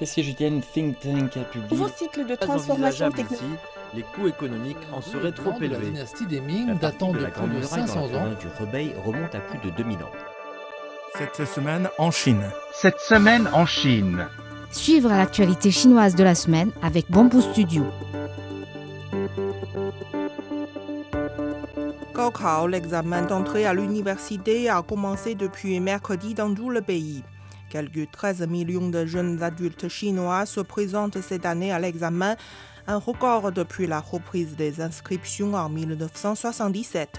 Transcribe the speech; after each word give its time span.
Et 0.00 0.06
si 0.06 0.22
je 0.22 0.32
tiens 0.32 0.60
think 0.60 0.98
tank 1.00 1.36
a 1.36 1.44
publié 1.44 1.70
Nouveau 1.70 1.88
cycle 1.88 2.26
de 2.26 2.34
transformation 2.34 3.10
technologique. 3.10 3.58
les 3.94 4.02
coûts 4.02 4.28
économiques 4.28 4.76
en 4.92 5.00
seraient 5.00 5.32
trop 5.32 5.52
de 5.52 5.60
la 5.60 5.66
élevés. 5.76 5.86
dynastie 5.90 6.26
des 6.26 6.40
Ming 6.40 6.78
datant 6.78 7.12
de 7.12 7.18
de 7.18 7.24
plus 7.26 7.42
de 7.42 7.46
Muraille 7.48 7.80
dans 7.80 7.86
500 7.86 8.08
la 8.12 8.18
ans. 8.18 8.28
du 8.38 8.46
Rebei 8.60 8.94
remonte 9.04 9.34
à 9.34 9.40
plus 9.40 9.58
de 9.58 9.74
2000 9.74 9.96
ans. 9.98 10.10
Cette 11.16 11.46
semaine 11.46 11.88
en 11.98 12.10
Chine. 12.10 12.42
Cette 12.74 13.00
semaine 13.00 13.48
en 13.54 13.64
Chine. 13.64 14.26
Suivre 14.70 15.08
l'actualité 15.08 15.70
chinoise 15.70 16.14
de 16.14 16.24
la 16.24 16.34
semaine 16.34 16.70
avec 16.82 17.10
Bamboo 17.10 17.40
Studio. 17.40 17.84
Gaokao, 22.14 22.66
l'examen 22.66 23.22
d'entrée 23.22 23.66
à 23.66 23.72
l'université 23.74 24.68
a 24.68 24.82
commencé 24.82 25.34
depuis 25.34 25.80
mercredi 25.80 26.34
dans 26.34 26.52
tout 26.52 26.70
le 26.70 26.82
pays. 26.82 27.22
Quelques 27.68 28.10
13 28.10 28.46
millions 28.46 28.88
de 28.88 29.06
jeunes 29.06 29.42
adultes 29.42 29.88
chinois 29.88 30.46
se 30.46 30.60
présentent 30.60 31.20
cette 31.20 31.44
année 31.44 31.72
à 31.72 31.78
l'examen, 31.78 32.36
un 32.86 32.98
record 32.98 33.50
depuis 33.50 33.86
la 33.88 34.00
reprise 34.00 34.54
des 34.54 34.80
inscriptions 34.80 35.54
en 35.54 35.68
1977. 35.68 37.18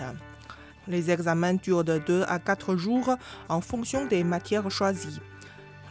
Les 0.88 1.12
examens 1.12 1.56
durent 1.56 1.84
de 1.84 1.98
2 1.98 2.24
à 2.28 2.40
4 2.40 2.78
jours 2.78 3.18
en 3.50 3.60
fonction 3.60 4.06
des 4.06 4.24
matières 4.24 4.72
choisies. 4.72 5.20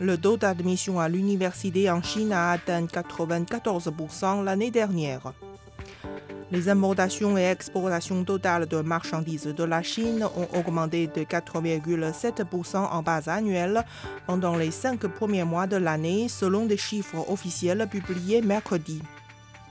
Le 0.00 0.16
taux 0.16 0.38
d'admission 0.38 1.00
à 1.00 1.08
l'université 1.08 1.90
en 1.90 2.02
Chine 2.02 2.32
a 2.32 2.50
atteint 2.50 2.84
94% 2.84 4.42
l'année 4.42 4.70
dernière. 4.70 5.32
Les 6.52 6.68
importations 6.68 7.36
et 7.36 7.42
exportations 7.42 8.22
totales 8.22 8.66
de 8.66 8.80
marchandises 8.80 9.46
de 9.46 9.64
la 9.64 9.82
Chine 9.82 10.24
ont 10.36 10.56
augmenté 10.56 11.08
de 11.08 11.22
4,7% 11.22 12.76
en 12.76 13.02
base 13.02 13.28
annuelle 13.28 13.84
pendant 14.26 14.54
les 14.54 14.70
cinq 14.70 15.08
premiers 15.08 15.42
mois 15.42 15.66
de 15.66 15.76
l'année, 15.76 16.28
selon 16.28 16.66
des 16.66 16.76
chiffres 16.76 17.28
officiels 17.28 17.88
publiés 17.90 18.42
mercredi. 18.42 19.02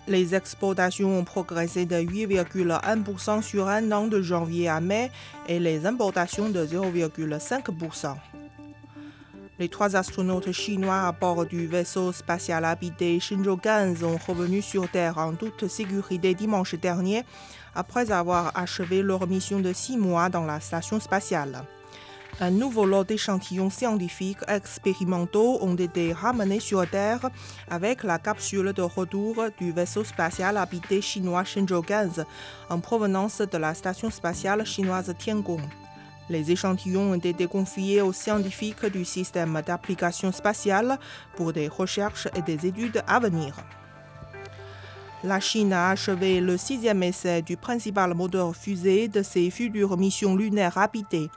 Les 0.09 0.35
exportations 0.35 1.17
ont 1.17 1.23
progressé 1.23 1.85
de 1.85 1.95
8,1% 1.95 3.41
sur 3.41 3.69
un 3.69 3.91
an 3.93 4.07
de 4.07 4.21
janvier 4.21 4.67
à 4.67 4.81
mai 4.81 5.11
et 5.47 5.59
les 5.59 5.85
importations 5.85 6.49
de 6.49 6.65
0,5%. 6.65 8.15
Les 9.57 9.69
trois 9.69 9.95
astronautes 9.95 10.51
chinois 10.51 11.07
à 11.07 11.13
bord 11.13 11.45
du 11.45 11.65
vaisseau 11.65 12.11
spatial 12.11 12.65
habité 12.65 13.21
Shenzhou-Ganz 13.21 14.03
ont 14.03 14.17
revenu 14.17 14.61
sur 14.61 14.89
Terre 14.89 15.17
en 15.17 15.33
toute 15.33 15.69
sécurité 15.69 16.33
dimanche 16.33 16.75
dernier 16.75 17.23
après 17.73 18.11
avoir 18.11 18.51
achevé 18.57 19.01
leur 19.01 19.25
mission 19.27 19.61
de 19.61 19.71
six 19.71 19.95
mois 19.95 20.27
dans 20.27 20.43
la 20.43 20.59
station 20.59 20.99
spatiale. 20.99 21.63
Un 22.41 22.51
nouveau 22.51 22.85
lot 22.85 23.05
d'échantillons 23.05 23.69
scientifiques 23.69 24.43
expérimentaux 24.49 25.59
ont 25.61 25.75
été 25.75 26.11
ramenés 26.11 26.59
sur 26.59 26.85
Terre 26.89 27.29
avec 27.71 28.03
la 28.03 28.19
capsule 28.19 28.73
de 28.73 28.81
retour 28.81 29.37
du 29.57 29.71
vaisseau 29.71 30.03
spatial 30.03 30.57
habité 30.57 31.01
chinois 31.01 31.45
Shenzhou-Ganz 31.45 32.25
en 32.69 32.81
provenance 32.81 33.39
de 33.39 33.57
la 33.57 33.73
station 33.73 34.09
spatiale 34.09 34.65
chinoise 34.65 35.13
Tiangong. 35.17 35.61
Les 36.29 36.51
échantillons 36.51 37.11
ont 37.11 37.15
été 37.15 37.47
confiés 37.47 38.01
aux 38.01 38.13
scientifiques 38.13 38.85
du 38.85 39.05
système 39.05 39.61
d'application 39.65 40.31
spatiale 40.31 40.99
pour 41.35 41.53
des 41.53 41.67
recherches 41.67 42.27
et 42.35 42.41
des 42.41 42.65
études 42.65 43.03
à 43.07 43.19
venir. 43.19 43.55
La 45.23 45.39
Chine 45.39 45.73
a 45.73 45.89
achevé 45.89 46.39
le 46.39 46.57
sixième 46.57 47.01
essai 47.03 47.41
du 47.41 47.57
principal 47.57 48.13
moteur 48.13 48.55
fusée 48.55 49.07
de 49.07 49.23
ses 49.23 49.49
futures 49.49 49.97
missions 49.97 50.35
lunaires 50.35 50.77
habitées. 50.77 51.29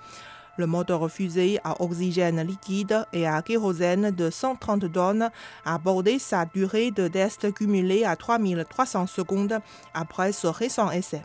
Le 0.59 0.67
moteur 0.67 1.09
fusée 1.11 1.61
à 1.63 1.81
oxygène 1.81 2.43
liquide 2.43 3.07
et 3.13 3.27
à 3.27 3.41
kérosène 3.43 4.11
de 4.11 4.29
130 4.29 4.93
tonnes 4.93 5.31
a 5.65 5.75
abordé 5.75 6.19
sa 6.19 6.45
durée 6.47 6.91
de 6.91 7.09
test 7.09 7.55
cumulée 7.55 8.05
à 8.05 8.17
3300 8.17 9.07
secondes 9.07 9.61
après 9.95 10.33
ce 10.33 10.49
récent 10.49 10.91
essai. 10.91 11.23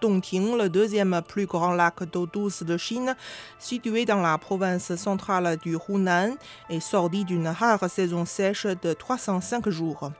Dongting, 0.00 0.56
le 0.56 0.68
deuxième 0.68 1.20
plus 1.26 1.46
grand 1.46 1.72
lac 1.72 2.02
d'eau 2.12 2.26
douce 2.26 2.62
de 2.62 2.76
Chine, 2.76 3.16
situé 3.58 4.04
dans 4.04 4.20
la 4.20 4.36
province 4.38 4.94
centrale 4.96 5.56
du 5.62 5.76
Hunan, 5.88 6.34
est 6.70 6.80
sorti 6.80 7.24
d'une 7.24 7.48
rare 7.48 7.88
saison 7.90 8.24
sèche 8.24 8.66
de 8.66 8.92
305 8.92 9.68
jours. 9.68 10.10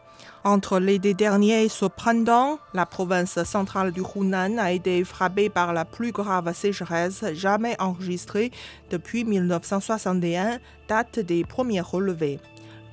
Entre 0.44 0.78
l'été 0.78 1.12
dernier 1.14 1.64
et 1.64 1.68
ce 1.68 1.86
printemps, 1.86 2.58
la 2.72 2.86
province 2.86 3.42
centrale 3.44 3.92
du 3.92 4.02
Hunan 4.14 4.58
a 4.58 4.72
été 4.72 5.02
frappée 5.04 5.48
par 5.48 5.72
la 5.72 5.84
plus 5.84 6.12
grave 6.12 6.52
sécheresse 6.54 7.24
jamais 7.34 7.76
enregistrée 7.80 8.50
depuis 8.90 9.24
1961, 9.24 10.58
date 10.88 11.18
des 11.18 11.44
premiers 11.44 11.80
relevés. 11.80 12.38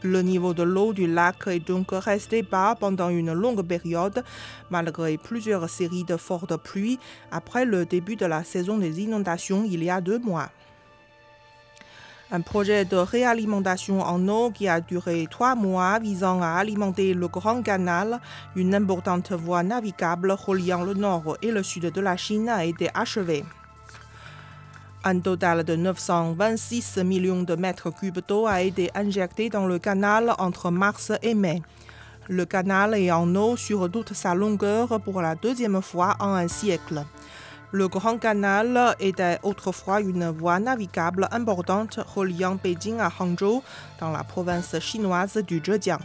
Le 0.04 0.22
niveau 0.22 0.54
de 0.54 0.64
l'eau 0.64 0.92
du 0.92 1.08
lac 1.08 1.48
est 1.48 1.66
donc 1.66 1.92
resté 1.92 2.44
bas 2.44 2.76
pendant 2.78 3.08
une 3.08 3.32
longue 3.32 3.62
période, 3.62 4.26
malgré 4.70 5.18
plusieurs 5.18 5.70
séries 5.70 6.04
de 6.04 6.18
fortes 6.18 6.58
pluies 6.58 7.00
après 7.32 7.64
le 7.64 7.86
début 7.86 8.18
de 8.18 8.26
la 8.26 8.44
saison 8.44 8.78
des 8.78 9.00
inondations 9.00 9.64
il 9.66 9.82
y 9.82 9.90
a 9.90 10.02
deux 10.02 10.20
mois. 10.20 10.50
Un 12.32 12.42
projet 12.42 12.84
de 12.84 12.98
réalimentation 12.98 14.02
en 14.02 14.28
eau 14.28 14.52
qui 14.52 14.68
a 14.68 14.82
duré 14.82 15.26
trois 15.32 15.56
mois 15.56 16.00
visant 16.00 16.42
à 16.42 16.48
alimenter 16.48 17.14
le 17.14 17.30
Grand 17.30 17.62
Canal, 17.62 18.20
une 18.58 18.76
importante 18.76 19.32
voie 19.32 19.64
navigable 19.64 20.32
reliant 20.32 20.84
le 20.84 20.96
nord 20.96 21.38
et 21.42 21.52
le 21.52 21.64
sud 21.64 21.86
de 21.86 22.02
la 22.02 22.18
Chine, 22.18 22.50
a 22.50 22.66
été 22.66 22.90
achevé. 22.94 23.46
Un 25.06 25.20
total 25.20 25.66
de 25.66 25.76
926 25.76 27.00
millions 27.04 27.44
de 27.44 27.56
mètres 27.56 27.90
cubes 27.90 28.22
d'eau 28.26 28.48
a 28.48 28.62
été 28.62 28.90
injecté 28.96 29.50
dans 29.50 29.66
le 29.66 29.78
canal 29.78 30.34
entre 30.38 30.72
mars 30.72 31.12
et 31.22 31.34
mai. 31.34 31.62
Le 32.30 32.46
canal 32.46 32.94
est 32.94 33.12
en 33.12 33.36
eau 33.36 33.58
sur 33.58 33.92
toute 33.92 34.14
sa 34.14 34.34
longueur 34.34 35.02
pour 35.02 35.22
la 35.22 35.36
deuxième 35.36 35.82
fois 35.82 36.16
en 36.22 36.30
un 36.30 36.48
siècle. 36.48 37.04
Le 37.72 37.90
Grand 37.90 38.18
Canal 38.18 38.96
était 39.02 39.40
autrefois 39.44 40.00
une 40.00 40.30
voie 40.30 40.60
navigable 40.60 41.28
importante 41.32 42.00
reliant 42.16 42.56
Beijing 42.64 43.02
à 43.02 43.12
Hangzhou 43.20 43.62
dans 44.00 44.12
la 44.12 44.24
province 44.24 44.80
chinoise 44.80 45.36
du 45.46 45.62
Zhejiang. 45.62 46.00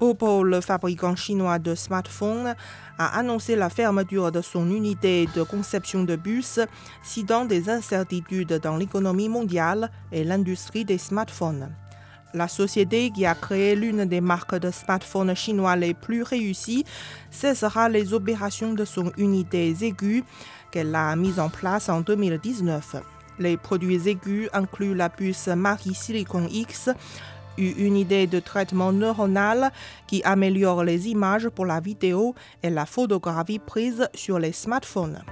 Oppo, 0.00 0.44
le 0.44 0.60
fabricant 0.60 1.16
chinois 1.16 1.58
de 1.58 1.74
smartphones, 1.74 2.54
a 2.98 3.18
annoncé 3.18 3.56
la 3.56 3.68
fermeture 3.68 4.30
de 4.30 4.40
son 4.40 4.70
unité 4.70 5.28
de 5.34 5.42
conception 5.42 6.04
de 6.04 6.14
bus, 6.14 6.60
citant 7.02 7.44
des 7.44 7.68
incertitudes 7.68 8.60
dans 8.62 8.76
l'économie 8.76 9.28
mondiale 9.28 9.90
et 10.12 10.22
l'industrie 10.22 10.84
des 10.84 10.98
smartphones. 10.98 11.70
La 12.34 12.46
société 12.46 13.10
qui 13.10 13.26
a 13.26 13.34
créé 13.34 13.74
l'une 13.74 14.04
des 14.04 14.20
marques 14.20 14.54
de 14.54 14.70
smartphones 14.70 15.34
chinois 15.34 15.76
les 15.76 15.94
plus 15.94 16.22
réussies 16.22 16.84
cessera 17.30 17.88
les 17.88 18.12
opérations 18.12 18.74
de 18.74 18.84
son 18.84 19.10
unité 19.16 19.74
aiguë 19.80 20.22
qu'elle 20.70 20.94
a 20.94 21.16
mise 21.16 21.40
en 21.40 21.48
place 21.48 21.88
en 21.88 22.02
2019. 22.02 22.96
Les 23.38 23.56
produits 23.56 24.08
aigus 24.08 24.48
incluent 24.52 24.94
la 24.94 25.08
puce 25.08 25.48
Mari 25.48 25.94
Silicon 25.94 26.46
X, 26.50 26.90
une 27.58 27.96
idée 27.96 28.26
de 28.26 28.40
traitement 28.40 28.92
neuronal 28.92 29.72
qui 30.06 30.22
améliore 30.24 30.84
les 30.84 31.08
images 31.08 31.48
pour 31.48 31.66
la 31.66 31.80
vidéo 31.80 32.34
et 32.62 32.70
la 32.70 32.86
photographie 32.86 33.58
prise 33.58 34.08
sur 34.14 34.38
les 34.38 34.52
smartphones. 34.52 35.22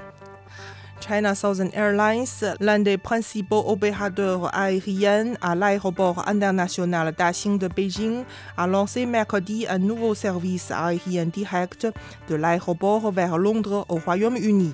China 1.00 1.34
Southern 1.34 1.70
Airlines, 1.72 2.56
l'un 2.58 2.78
des 2.78 2.98
principaux 2.98 3.62
opérateurs 3.66 4.52
aériens 4.56 5.34
à 5.40 5.54
l'aéroport 5.54 6.26
international 6.26 7.14
Daxing 7.16 7.58
de 7.58 7.68
Beijing, 7.68 8.24
a 8.56 8.66
lancé 8.66 9.06
mercredi 9.06 9.66
un 9.68 9.78
nouveau 9.78 10.14
service 10.14 10.70
aérien 10.70 11.26
direct 11.26 11.86
de 12.28 12.34
l'aéroport 12.34 13.12
vers 13.12 13.38
Londres 13.38 13.84
au 13.88 13.96
Royaume-Uni. 13.96 14.72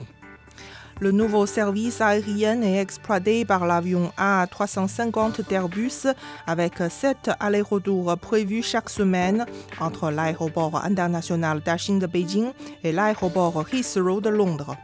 Le 1.03 1.11
nouveau 1.11 1.47
service 1.47 2.01
aérien 2.01 2.63
est 2.63 2.77
exploité 2.81 3.45
par 3.45 3.67
l'avion 3.67 4.13
A350 4.17 5.49
d'Airbus 5.49 6.07
avec 6.47 6.75
sept 6.91 7.28
allers-retours 7.41 8.16
prévus 8.19 8.63
chaque 8.63 8.89
semaine 8.89 9.45
entre 9.81 10.13
l'aéroport 10.13 10.84
international 10.84 11.60
Daxing 11.60 11.99
de 11.99 12.07
Beijing 12.07 12.53
et 12.84 12.93
l'aéroport 12.93 13.65
Heathrow 13.72 14.21
de 14.21 14.28
Londres. 14.28 14.77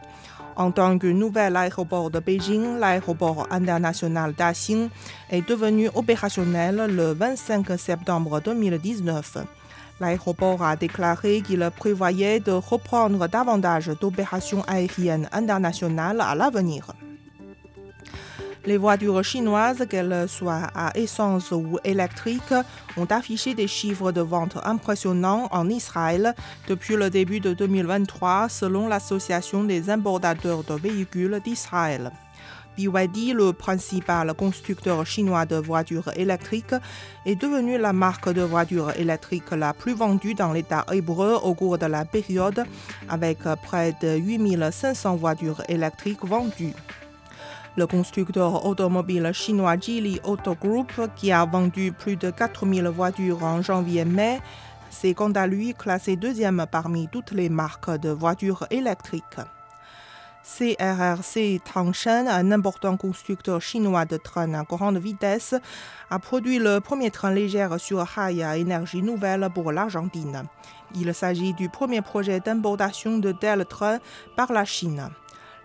En 0.57 0.71
tant 0.71 0.99
que 0.99 1.07
nouvel 1.07 1.55
aéroport 1.55 2.11
de 2.11 2.19
Beijing, 2.19 2.79
l'aéroport 2.79 3.47
international 3.49 4.33
Daxing 4.33 4.89
est 5.29 5.47
devenu 5.47 5.87
opérationnel 5.95 6.93
le 6.93 7.13
25 7.13 7.79
septembre 7.79 8.41
2019. 8.41 9.37
L'aéroport 9.99 10.63
a 10.63 10.75
déclaré 10.75 11.41
qu'il 11.41 11.69
prévoyait 11.75 12.39
de 12.39 12.51
reprendre 12.51 13.27
davantage 13.27 13.91
d'opérations 13.99 14.63
aériennes 14.63 15.27
internationales 15.31 16.21
à 16.21 16.35
l'avenir. 16.35 16.93
Les 18.65 18.77
voitures 18.77 19.23
chinoises, 19.23 19.85
qu'elles 19.89 20.27
soient 20.27 20.67
à 20.75 20.91
essence 20.95 21.51
ou 21.51 21.79
électriques, 21.83 22.53
ont 22.97 23.05
affiché 23.05 23.53
des 23.53 23.67
chiffres 23.67 24.11
de 24.11 24.21
vente 24.21 24.57
impressionnants 24.63 25.47
en 25.51 25.69
Israël 25.69 26.35
depuis 26.67 26.95
le 26.95 27.09
début 27.09 27.39
de 27.39 27.53
2023, 27.53 28.49
selon 28.49 28.87
l'Association 28.87 29.63
des 29.63 29.89
importateurs 29.89 30.63
de 30.63 30.73
véhicules 30.73 31.39
d'Israël. 31.43 32.11
BYD, 32.77 33.33
le 33.33 33.51
principal 33.53 34.33
constructeur 34.33 35.05
chinois 35.05 35.45
de 35.45 35.55
voitures 35.55 36.11
électriques, 36.15 36.75
est 37.25 37.35
devenu 37.35 37.77
la 37.77 37.93
marque 37.93 38.29
de 38.29 38.41
voitures 38.41 38.95
électriques 38.97 39.51
la 39.51 39.73
plus 39.73 39.93
vendue 39.93 40.33
dans 40.33 40.53
l'État 40.53 40.85
hébreu 40.91 41.35
au 41.43 41.53
cours 41.53 41.77
de 41.77 41.85
la 41.85 42.05
période, 42.05 42.63
avec 43.09 43.39
près 43.63 43.95
de 44.01 44.17
8500 44.17 45.15
voitures 45.15 45.61
électriques 45.67 46.23
vendues. 46.23 46.75
Le 47.75 47.87
constructeur 47.87 48.65
automobile 48.65 49.31
chinois 49.33 49.77
Geely 49.77 50.19
Auto 50.23 50.55
Group, 50.55 50.91
qui 51.15 51.31
a 51.31 51.45
vendu 51.45 51.91
plus 51.91 52.15
de 52.15 52.31
4000 52.31 52.87
voitures 52.87 53.43
en 53.43 53.61
janvier-mai, 53.61 54.39
s'est 54.89 55.13
quant 55.13 55.31
à 55.31 55.47
lui 55.47 55.73
classé 55.73 56.15
deuxième 56.15 56.65
parmi 56.69 57.07
toutes 57.07 57.31
les 57.31 57.49
marques 57.49 57.91
de 57.99 58.09
voitures 58.09 58.65
électriques. 58.71 59.39
CRRC 60.57 61.61
Tangshan, 61.63 62.27
un 62.27 62.51
important 62.51 62.97
constructeur 62.97 63.61
chinois 63.61 64.05
de 64.05 64.17
trains 64.17 64.53
à 64.55 64.63
grande 64.63 64.97
vitesse, 64.97 65.53
a 66.09 66.19
produit 66.19 66.57
le 66.57 66.79
premier 66.79 67.11
train 67.11 67.31
léger 67.31 67.67
sur 67.77 67.99
rail 67.99 68.41
à 68.41 68.57
énergie 68.57 69.03
nouvelle 69.03 69.47
pour 69.53 69.71
l'Argentine. 69.71 70.43
Il 70.95 71.13
s'agit 71.13 71.53
du 71.53 71.69
premier 71.69 72.01
projet 72.01 72.39
d'importation 72.39 73.19
de 73.19 73.31
tels 73.31 73.65
trains 73.65 73.99
par 74.35 74.51
la 74.51 74.65
Chine. 74.65 75.09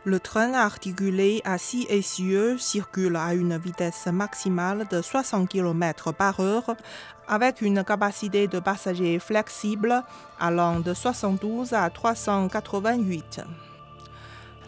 Le 0.05 0.21
train 0.21 0.53
articulé 0.53 1.41
à 1.47 1.57
six 1.57 1.87
essieux 1.89 2.59
circule 2.59 3.17
à 3.17 3.33
une 3.33 3.57
vitesse 3.57 4.07
maximale 4.09 4.87
de 4.91 5.01
60 5.01 5.49
km 5.49 6.13
par 6.13 6.41
heure 6.41 6.77
avec 7.27 7.63
une 7.63 7.83
capacité 7.85 8.49
de 8.49 8.59
passagers 8.59 9.19
flexible 9.19 10.03
allant 10.39 10.81
de 10.81 10.93
72 10.93 11.73
à 11.73 11.89
388. 11.89 13.41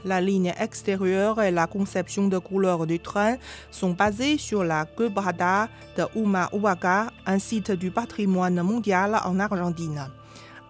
La 0.05 0.21
ligne 0.21 0.53
extérieure 0.59 1.43
et 1.43 1.51
la 1.51 1.67
conception 1.67 2.29
de 2.29 2.39
couleur 2.39 2.87
du 2.87 3.01
train 3.01 3.37
sont 3.71 3.91
basées 3.91 4.39
sur 4.39 4.63
la 4.63 4.85
quebrada 4.85 5.69
de 5.97 6.05
Humahuaca, 6.15 7.09
un 7.27 7.39
site 7.39 7.73
du 7.73 7.91
patrimoine 7.91 8.63
mondial 8.63 9.19
en 9.25 9.41
Argentine. 9.41 10.09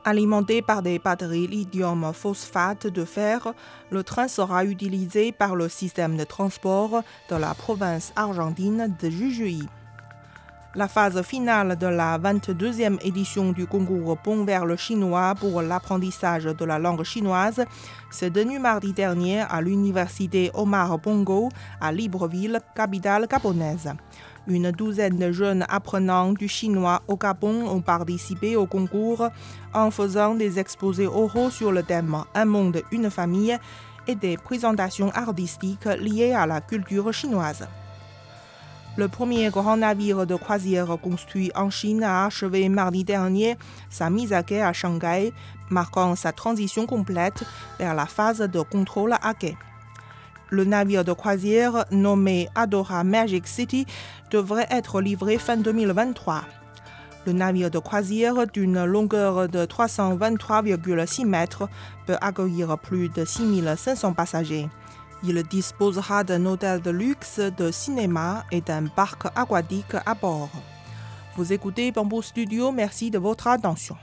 Alimenté 0.05 0.63
par 0.63 0.83
des 0.83 1.01
batteries 1.01 1.49
lithium 1.49 2.13
phosphate 2.13 2.87
de 2.87 3.05
fer, 3.05 3.53
le 3.91 4.05
train 4.05 4.29
sera 4.29 4.65
utilisé 4.65 5.33
par 5.33 5.57
le 5.57 5.69
système 5.69 6.17
de 6.17 6.23
transport 6.23 7.03
de 7.29 7.35
la 7.35 7.55
province 7.55 8.13
argentine 8.15 8.95
de 9.01 9.11
Jujuy. 9.11 9.67
La 10.77 10.89
phase 10.89 11.23
finale 11.23 11.79
de 11.79 11.87
la 11.87 12.19
22e 12.19 12.99
édition 13.03 13.53
du 13.53 13.67
concours 13.67 14.19
Pont 14.19 14.45
vers 14.45 14.67
le 14.67 14.77
chinois 14.77 15.35
pour 15.35 15.63
l'apprentissage 15.63 16.45
de 16.45 16.65
la 16.67 16.79
langue 16.79 17.03
chinoise 17.03 17.65
s'est 18.11 18.31
tenue 18.31 18.59
mardi 18.59 18.93
dernier 18.93 19.41
à 19.41 19.63
l'université 19.63 20.51
Omar 20.53 20.99
Bongo 20.99 21.49
à 21.81 21.93
Libreville, 21.93 22.61
capitale 22.75 23.27
gabonaise. 23.27 23.91
Une 24.49 24.71
douzaine 24.71 25.17
de 25.17 25.33
jeunes 25.33 25.65
apprenants 25.71 26.35
du 26.35 26.47
chinois 26.47 27.01
au 27.09 27.17
Gabon 27.17 27.67
ont 27.69 27.81
participé 27.81 28.55
au 28.55 28.67
concours 28.67 29.31
en 29.73 29.91
faisant 29.91 30.35
des 30.35 30.59
exposés 30.59 31.07
oraux 31.07 31.49
sur 31.49 31.73
le 31.73 31.85
thème 31.85 32.19
Un 32.35 32.45
monde, 32.45 32.83
une 32.93 33.09
famille 33.09 33.57
et 34.07 34.15
des 34.15 34.37
présentations 34.37 35.09
artistiques 35.13 35.87
liées 35.87 36.35
à 36.35 36.45
la 36.45 36.61
culture 36.61 37.11
chinoise. 37.15 37.67
Le 38.97 39.09
premier 39.09 39.51
grand 39.51 39.77
navire 39.77 40.27
de 40.27 40.37
croisière 40.37 40.97
construit 41.03 41.53
en 41.55 41.69
Chine 41.69 42.03
a 42.03 42.25
achevé 42.25 42.67
mardi 42.71 43.05
dernier 43.05 43.59
sa 43.91 44.09
mise 44.09 44.33
à 44.33 44.43
quai 44.43 44.63
à 44.63 44.73
Shanghai, 44.73 45.35
marquant 45.69 46.17
sa 46.17 46.33
transition 46.33 46.87
complète 46.87 47.45
vers 47.79 47.95
la 47.95 48.07
phase 48.07 48.39
de 48.39 48.61
contrôle 48.63 49.13
à 49.13 49.35
quai. 49.35 49.55
Le 50.49 50.65
navire 50.65 51.05
de 51.05 51.13
croisière 51.13 51.85
nommé 51.91 52.49
Adora 52.55 53.05
Magic 53.05 53.47
City 53.47 53.85
devrait 54.31 54.69
être 54.71 55.03
livré 55.03 55.37
fin 55.37 55.59
2023. 55.59 56.45
Le 57.27 57.33
navire 57.35 57.71
de 57.71 57.79
croisière 57.79 58.47
d'une 58.47 58.83
longueur 58.87 59.47
de 59.47 59.67
323,6 59.67 61.27
mètres 61.27 61.69
peut 62.07 62.17
accueillir 62.23 62.79
plus 62.79 63.11
de 63.11 63.27
6500 63.27 64.15
passagers. 64.15 64.71
Il 65.29 65.43
disposera 65.43 66.23
d'un 66.23 66.47
hôtel 66.47 66.81
de 66.81 66.91
luxe, 66.91 67.41
de 67.41 67.73
cinéma 67.73 68.45
et 68.53 68.61
d'un 68.61 68.87
parc 68.87 69.27
aquatique 69.35 69.97
à 70.07 70.15
bord. 70.15 70.51
Vous 71.37 71.53
écoutez 71.53 71.91
Bamboo 71.91 72.23
Studio, 72.23 72.71
merci 72.71 73.11
de 73.11 73.19
votre 73.19 73.49
attention. 73.49 73.97